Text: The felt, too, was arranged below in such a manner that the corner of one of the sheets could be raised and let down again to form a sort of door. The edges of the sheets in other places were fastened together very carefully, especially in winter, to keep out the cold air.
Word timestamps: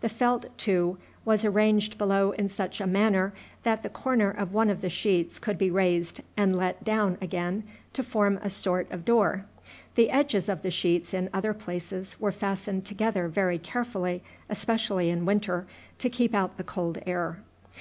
The 0.00 0.08
felt, 0.08 0.46
too, 0.56 0.96
was 1.24 1.44
arranged 1.44 1.98
below 1.98 2.30
in 2.30 2.48
such 2.48 2.80
a 2.80 2.86
manner 2.86 3.32
that 3.64 3.82
the 3.82 3.88
corner 3.88 4.30
of 4.30 4.52
one 4.54 4.70
of 4.70 4.80
the 4.80 4.88
sheets 4.88 5.40
could 5.40 5.58
be 5.58 5.72
raised 5.72 6.20
and 6.36 6.54
let 6.56 6.84
down 6.84 7.18
again 7.20 7.64
to 7.94 8.04
form 8.04 8.38
a 8.44 8.48
sort 8.48 8.88
of 8.92 9.04
door. 9.04 9.44
The 9.96 10.10
edges 10.12 10.48
of 10.48 10.62
the 10.62 10.70
sheets 10.70 11.12
in 11.12 11.28
other 11.34 11.52
places 11.52 12.14
were 12.20 12.30
fastened 12.30 12.84
together 12.84 13.26
very 13.26 13.58
carefully, 13.58 14.22
especially 14.48 15.10
in 15.10 15.24
winter, 15.26 15.66
to 15.98 16.08
keep 16.08 16.32
out 16.32 16.58
the 16.58 16.62
cold 16.62 17.02
air. 17.04 17.38